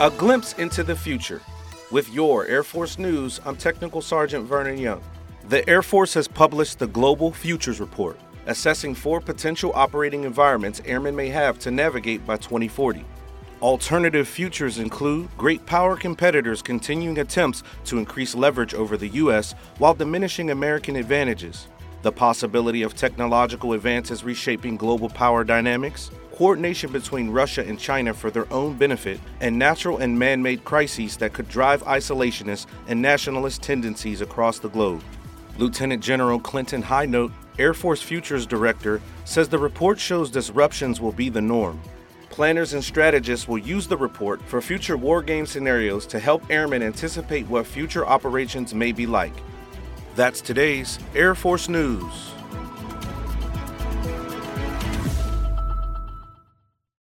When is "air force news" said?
2.46-3.38, 51.14-52.32